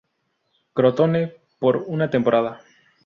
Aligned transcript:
Crotone 0.73 1.35
por 1.59 1.83
una 1.85 2.09
temporada. 2.09 2.61